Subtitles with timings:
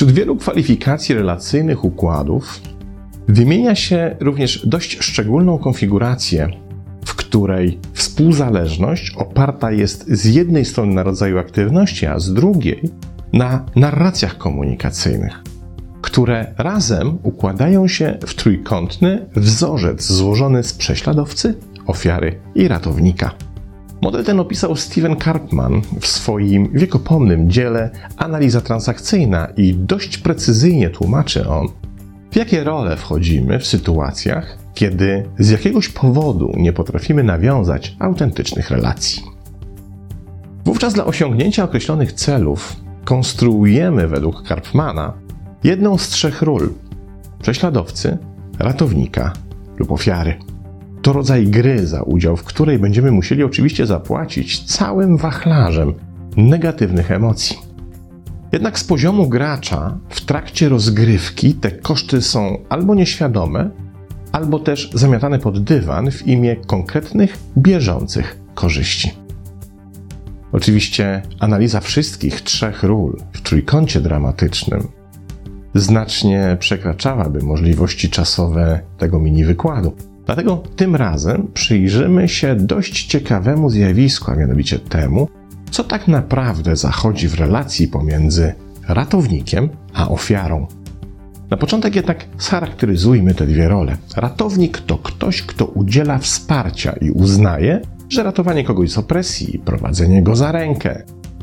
[0.00, 2.60] Wśród wielu kwalifikacji relacyjnych układów
[3.28, 6.48] wymienia się również dość szczególną konfigurację,
[7.04, 12.90] w której współzależność oparta jest z jednej strony na rodzaju aktywności, a z drugiej
[13.32, 15.42] na narracjach komunikacyjnych,
[16.10, 21.54] które razem układają się w trójkątny wzorzec złożony z prześladowcy,
[21.86, 23.30] ofiary i ratownika.
[24.02, 31.48] Model ten opisał Steven Karpman w swoim wiekopomnym dziele Analiza transakcyjna i dość precyzyjnie tłumaczy
[31.48, 31.68] on,
[32.30, 39.22] w jakie role wchodzimy w sytuacjach, kiedy z jakiegoś powodu nie potrafimy nawiązać autentycznych relacji.
[40.64, 45.29] Wówczas dla osiągnięcia określonych celów konstruujemy według Karpmana
[45.64, 46.70] jedną z trzech ról:
[47.42, 48.18] prześladowcy,
[48.58, 49.32] ratownika
[49.78, 50.34] lub ofiary.
[51.02, 55.94] To rodzaj gry, za udział w której będziemy musieli oczywiście zapłacić całym wachlarzem
[56.36, 57.56] negatywnych emocji.
[58.52, 63.70] Jednak z poziomu gracza w trakcie rozgrywki te koszty są albo nieświadome,
[64.32, 69.12] albo też zamiatane pod dywan w imię konkretnych, bieżących korzyści.
[70.52, 74.99] Oczywiście analiza wszystkich trzech ról w trójkącie dramatycznym
[75.74, 79.92] znacznie przekraczałaby możliwości czasowe tego mini wykładu.
[80.26, 85.28] Dlatego tym razem przyjrzymy się dość ciekawemu zjawisku, a mianowicie temu,
[85.70, 88.54] co tak naprawdę zachodzi w relacji pomiędzy
[88.88, 90.66] ratownikiem a ofiarą.
[91.50, 93.96] Na początek jednak scharakteryzujmy te dwie role.
[94.16, 100.36] Ratownik to ktoś, kto udziela wsparcia i uznaje, że ratowanie kogoś z opresji, prowadzenie go
[100.36, 101.02] za rękę,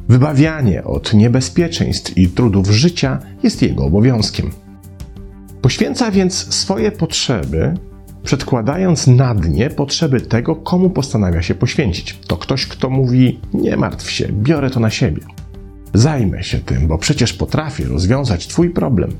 [0.10, 4.52] wybawianie od niebezpieczeństw i trudów życia jest jego obowiązkiem.
[5.62, 7.74] Poświęca więc swoje potrzeby,
[8.24, 12.20] przedkładając na dnie potrzeby tego, komu postanawia się poświęcić.
[12.28, 15.22] To ktoś, kto mówi: Nie martw się, biorę to na siebie.
[15.94, 19.12] Zajmę się tym, bo przecież potrafię rozwiązać Twój problem.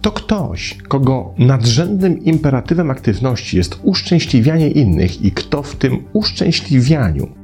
[0.00, 7.39] To ktoś, kogo nadrzędnym imperatywem aktywności jest uszczęśliwianie innych i kto w tym uszczęśliwianiu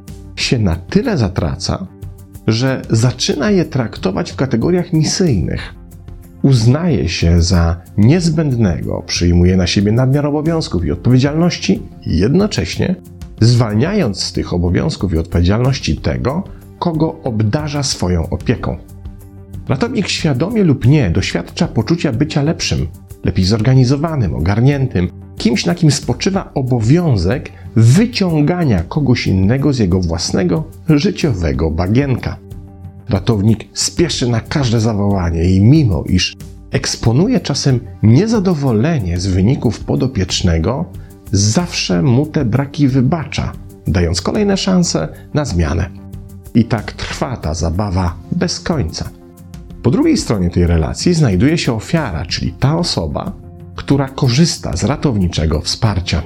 [0.46, 1.86] się na tyle zatraca,
[2.46, 5.74] że zaczyna je traktować w kategoriach misyjnych.
[6.42, 12.94] Uznaje się za niezbędnego, przyjmuje na siebie nadmiar obowiązków i odpowiedzialności, jednocześnie
[13.40, 16.44] zwalniając z tych obowiązków i odpowiedzialności tego,
[16.78, 18.76] kogo obdarza swoją opieką.
[19.68, 22.86] Ratownik świadomie lub nie doświadcza poczucia bycia lepszym,
[23.24, 31.70] lepiej zorganizowanym, ogarniętym, kimś, na kim spoczywa obowiązek wyciągania kogoś innego z jego własnego życiowego
[31.70, 32.36] bagienka.
[33.08, 36.36] Ratownik spieszy na każde zawołanie i mimo iż
[36.70, 40.84] eksponuje czasem niezadowolenie z wyników podopiecznego,
[41.32, 43.52] zawsze mu te braki wybacza,
[43.86, 45.90] dając kolejne szanse na zmianę.
[46.54, 49.10] I tak trwa ta zabawa bez końca.
[49.82, 53.32] Po drugiej stronie tej relacji znajduje się ofiara, czyli ta osoba,
[53.76, 56.22] która korzysta z ratowniczego wsparcia.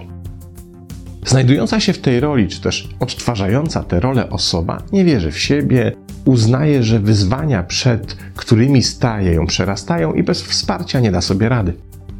[1.27, 5.93] Znajdująca się w tej roli, czy też odtwarzająca tę rolę osoba nie wierzy w siebie,
[6.25, 11.73] uznaje, że wyzwania, przed którymi staje, ją przerastają i bez wsparcia nie da sobie rady.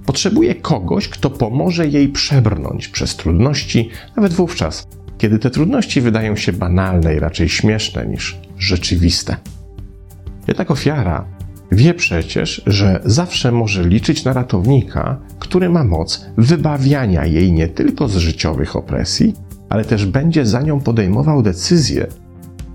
[0.07, 4.89] Potrzebuje kogoś, kto pomoże jej przebrnąć przez trudności, nawet wówczas,
[5.19, 9.37] kiedy te trudności wydają się banalne i raczej śmieszne niż rzeczywiste.
[10.49, 11.25] Jednak ofiara
[11.73, 18.09] wie przecież, że zawsze może liczyć na ratownika, który ma moc wybawiania jej nie tylko
[18.09, 19.35] z życiowych opresji,
[19.69, 22.07] ale też będzie za nią podejmował decyzje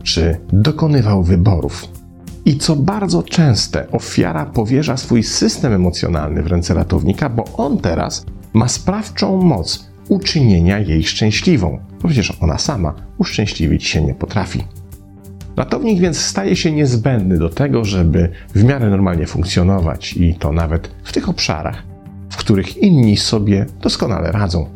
[0.04, 1.88] czy dokonywał wyborów.
[2.46, 8.26] I co bardzo częste, ofiara powierza swój system emocjonalny w ręce ratownika, bo on teraz
[8.54, 14.64] ma sprawczą moc uczynienia jej szczęśliwą, bo przecież ona sama uszczęśliwić się nie potrafi.
[15.58, 20.92] Ratownik więc staje się niezbędny do tego, żeby w miarę normalnie funkcjonować i to nawet
[21.04, 21.84] w tych obszarach,
[22.30, 24.70] w których inni sobie doskonale radzą.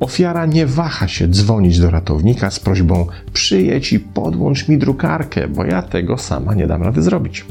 [0.00, 5.64] Ofiara nie waha się dzwonić do ratownika z prośbą: przyjedź i podłącz mi drukarkę, bo
[5.64, 7.44] ja tego sama nie dam rady zrobić.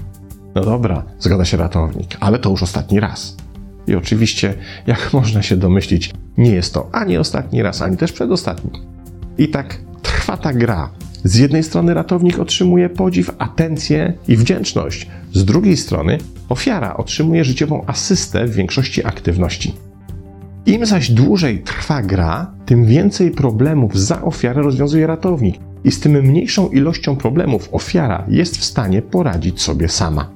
[0.56, 3.38] No dobra, zgadza się ratownik, ale to już ostatni raz.
[3.88, 4.54] I oczywiście,
[4.88, 8.72] jak można się domyślić, nie jest to ani ostatni raz, ani też przedostatni.
[9.38, 10.90] I tak trwa ta gra.
[11.28, 16.18] Z jednej strony ratownik otrzymuje podziw, atencję i wdzięczność, z drugiej strony
[16.50, 19.74] ofiara otrzymuje życiową asystę w większości aktywności.
[20.66, 26.12] Im zaś dłużej trwa gra, tym więcej problemów za ofiarę rozwiązuje ratownik i z tym
[26.12, 30.30] mniejszą ilością problemów ofiara jest w stanie poradzić sobie sama.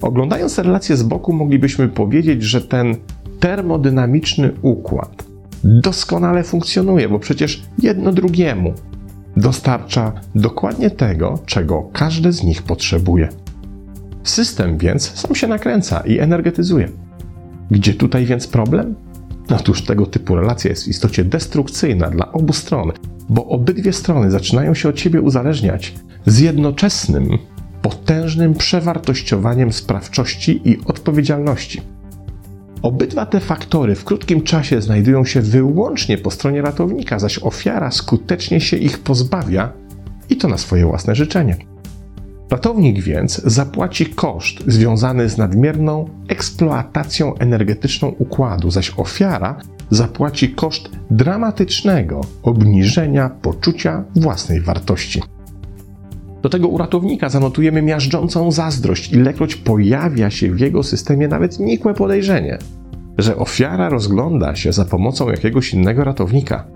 [0.00, 2.96] Oglądając relacje z boku, moglibyśmy powiedzieć, że ten
[3.40, 5.24] termodynamiczny układ
[5.64, 8.74] doskonale funkcjonuje, bo przecież jedno drugiemu
[9.36, 13.28] dostarcza dokładnie tego, czego każde z nich potrzebuje.
[14.22, 16.88] System więc sam się nakręca i energetyzuje.
[17.70, 18.94] Gdzie tutaj więc problem?
[19.56, 22.92] Otóż tego typu relacja jest w istocie destrukcyjna dla obu stron,
[23.28, 25.94] bo obydwie strony zaczynają się od siebie uzależniać
[26.26, 27.28] z jednoczesnym,
[27.82, 31.80] potężnym przewartościowaniem sprawczości i odpowiedzialności.
[32.84, 38.60] Obydwa te faktory w krótkim czasie znajdują się wyłącznie po stronie ratownika, zaś ofiara skutecznie
[38.60, 39.72] się ich pozbawia
[40.30, 41.56] i to na swoje własne życzenie.
[42.50, 49.60] Ratownik więc zapłaci koszt związany z nadmierną eksploatacją energetyczną układu, zaś ofiara
[49.90, 55.22] zapłaci koszt dramatycznego obniżenia poczucia własnej wartości.
[56.44, 61.94] Do tego u ratownika zanotujemy miażdżącą zazdrość, ilekroć pojawia się w jego systemie nawet nikłe
[61.94, 62.58] podejrzenie,
[63.18, 66.66] że ofiara rozgląda się za pomocą jakiegoś innego ratownika.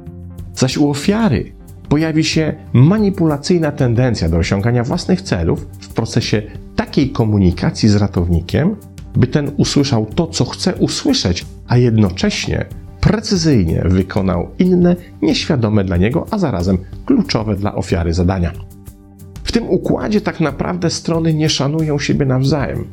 [0.55, 1.53] Zaś u ofiary
[1.89, 6.43] pojawi się manipulacyjna tendencja do osiągania własnych celów w procesie
[6.77, 8.77] takiej komunikacji z ratownikiem,
[9.17, 12.67] by ten usłyszał to, co chce usłyszeć, a jednocześnie
[13.01, 18.53] precyzyjnie wykonał inne, nieświadome dla niego, a zarazem kluczowe dla ofiary zadania.
[19.49, 22.85] W tym układzie tak naprawdę strony nie szanują siebie nawzajem.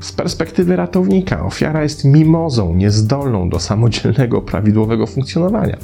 [0.00, 5.76] Z perspektywy ratownika ofiara jest mimozą niezdolną do samodzielnego, prawidłowego funkcjonowania.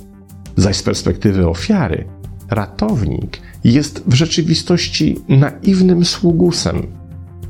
[0.57, 2.05] Zaś z perspektywy ofiary
[2.51, 6.87] ratownik jest w rzeczywistości naiwnym sługusem,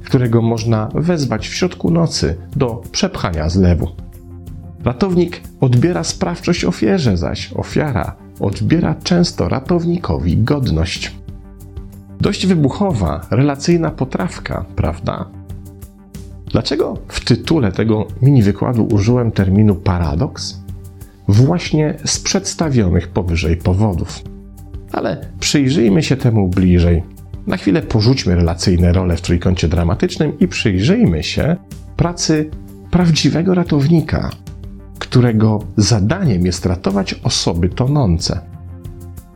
[0.05, 3.89] którego można wezwać w środku nocy do przepchania zlewu.
[4.85, 11.13] Ratownik odbiera sprawczość ofierze, zaś ofiara odbiera często ratownikowi godność.
[12.21, 15.25] Dość wybuchowa, relacyjna potrawka, prawda?
[16.53, 20.61] Dlaczego w tytule tego mini wykładu użyłem terminu paradoks?
[21.29, 24.23] Właśnie z przedstawionych powyżej powodów.
[24.93, 27.03] Ale przyjrzyjmy się temu bliżej.
[27.47, 31.57] Na chwilę porzućmy relacyjne role w trójkącie dramatycznym i przyjrzyjmy się
[31.97, 32.51] pracy
[32.91, 34.31] prawdziwego ratownika,
[34.99, 38.41] którego zadaniem jest ratować osoby tonące.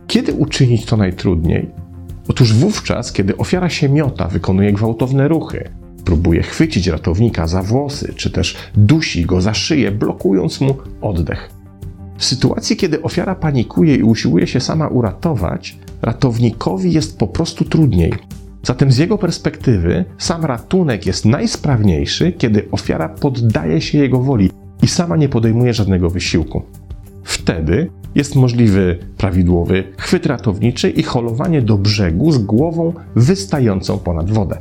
[0.07, 1.84] Kiedy uczynić to najtrudniej?
[2.27, 5.69] Otóż wówczas, kiedy ofiara się miota, wykonuje gwałtowne ruchy,
[6.05, 11.49] próbuje chwycić ratownika za włosy, czy też dusi go za szyję, blokując mu oddech.
[12.17, 18.13] W sytuacji, kiedy ofiara panikuje i usiłuje się sama uratować, ratownikowi jest po prostu trudniej.
[18.63, 24.51] Zatem z jego perspektywy sam ratunek jest najsprawniejszy, kiedy ofiara poddaje się jego woli
[24.81, 26.63] i sama nie podejmuje żadnego wysiłku.
[27.23, 34.57] Wtedy jest możliwy prawidłowy chwyt ratowniczy i holowanie do brzegu z głową wystającą ponad wodę.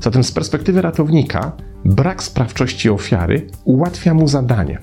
[0.00, 1.52] Zatem z perspektywy ratownika
[1.84, 4.78] brak sprawczości ofiary ułatwia mu zadanie.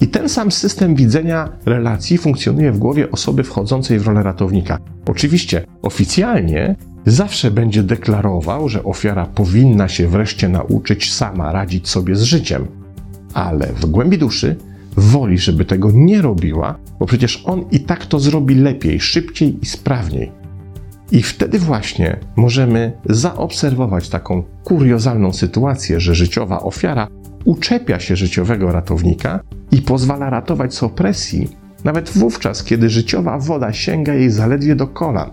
[0.00, 4.78] I ten sam system widzenia relacji funkcjonuje w głowie osoby wchodzącej w rolę ratownika.
[5.06, 6.76] Oczywiście oficjalnie
[7.06, 12.66] zawsze będzie deklarował, że ofiara powinna się wreszcie nauczyć sama radzić sobie z życiem,
[13.34, 14.56] ale w głębi duszy
[14.96, 19.66] woli, żeby tego nie robiła, bo przecież on i tak to zrobi lepiej, szybciej i
[19.66, 20.32] sprawniej.
[21.12, 27.08] I wtedy właśnie możemy zaobserwować taką kuriozalną sytuację, że życiowa ofiara
[27.44, 31.48] uczepia się życiowego ratownika i pozwala ratować z opresji,
[31.84, 35.30] nawet wówczas, kiedy życiowa woda sięga jej zaledwie do kolan.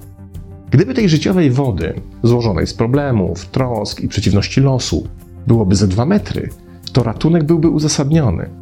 [0.71, 5.07] Gdyby tej życiowej wody, złożonej z problemów, trosk i przeciwności losu,
[5.47, 6.49] byłoby ze dwa metry,
[6.93, 8.60] to ratunek byłby uzasadniony.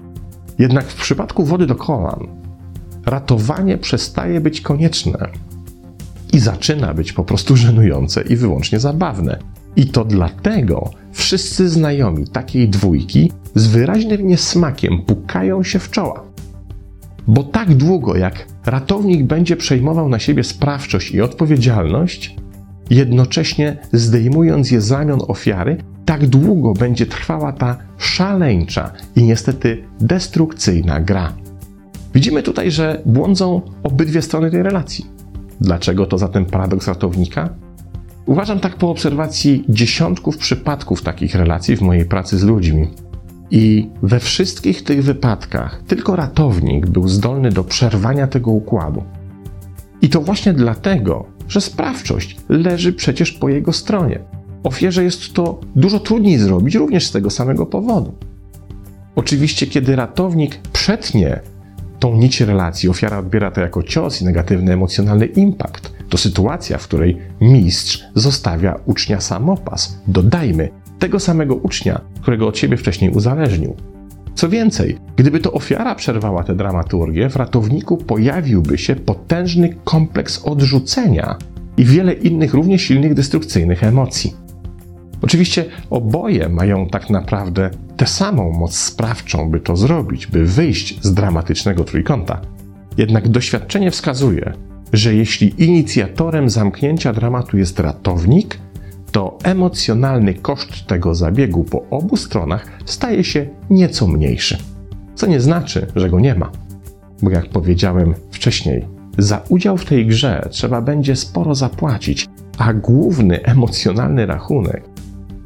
[0.59, 2.27] Jednak w przypadku wody do kolan,
[3.05, 5.29] ratowanie przestaje być konieczne
[6.33, 9.39] i zaczyna być po prostu żenujące i wyłącznie zabawne.
[9.75, 16.23] I to dlatego wszyscy znajomi takiej dwójki z wyraźnym niesmakiem pukają się w czoła.
[17.27, 22.35] Bo tak długo jak ratownik będzie przejmował na siebie sprawczość i odpowiedzialność,
[22.89, 25.77] jednocześnie zdejmując je z ramion ofiary,
[26.09, 31.33] tak długo będzie trwała ta szaleńcza i niestety destrukcyjna gra.
[32.13, 35.05] Widzimy tutaj, że błądzą obydwie strony tej relacji.
[35.61, 37.49] Dlaczego to zatem paradoks ratownika?
[38.25, 42.87] Uważam tak po obserwacji dziesiątków przypadków takich relacji w mojej pracy z ludźmi.
[43.51, 49.03] I we wszystkich tych wypadkach tylko ratownik był zdolny do przerwania tego układu.
[50.01, 54.38] I to właśnie dlatego, że sprawczość leży przecież po jego stronie.
[54.63, 58.13] Ofierze jest to dużo trudniej zrobić również z tego samego powodu.
[59.15, 61.39] Oczywiście, kiedy ratownik przetnie
[61.99, 66.83] tą nić relacji, ofiara odbiera to jako cios i negatywny emocjonalny impact, to sytuacja, w
[66.87, 69.97] której mistrz zostawia ucznia samopas.
[70.07, 73.75] Dodajmy, tego samego ucznia, którego od siebie wcześniej uzależnił.
[74.35, 81.37] Co więcej, gdyby to ofiara przerwała tę dramaturgię, w ratowniku pojawiłby się potężny kompleks odrzucenia
[81.77, 84.33] i wiele innych równie silnych destrukcyjnych emocji.
[85.21, 91.13] Oczywiście oboje mają tak naprawdę tę samą moc sprawczą, by to zrobić, by wyjść z
[91.13, 92.41] dramatycznego trójkąta.
[92.97, 94.53] Jednak doświadczenie wskazuje,
[94.93, 98.59] że jeśli inicjatorem zamknięcia dramatu jest ratownik,
[99.11, 104.57] to emocjonalny koszt tego zabiegu po obu stronach staje się nieco mniejszy.
[105.15, 106.51] Co nie znaczy, że go nie ma.
[107.21, 108.85] Bo jak powiedziałem wcześniej,
[109.17, 114.88] za udział w tej grze trzeba będzie sporo zapłacić, a główny emocjonalny rachunek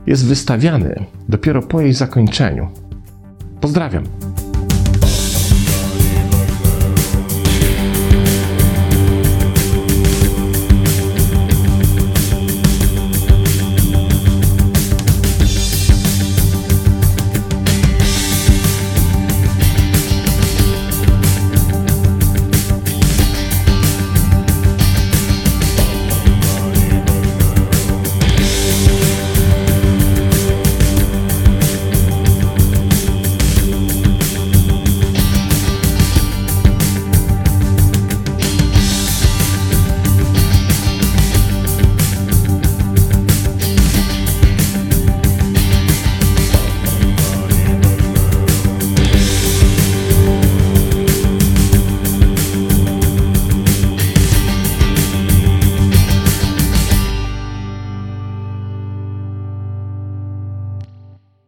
[0.07, 2.67] jest wystawiany dopiero po jej zakończeniu.
[3.61, 4.03] Pozdrawiam.